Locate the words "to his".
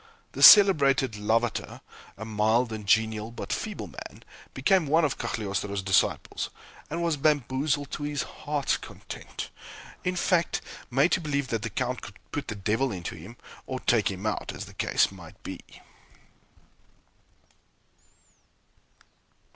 7.91-8.23